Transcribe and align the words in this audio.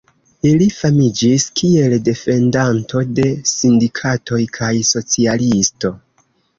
Li 0.61 0.67
famiĝis 0.77 1.45
kiel 1.61 1.93
defendanto 2.09 3.05
de 3.21 3.29
sindikatoj 3.53 4.43
kaj 4.61 4.75
socialisto. 4.95 5.99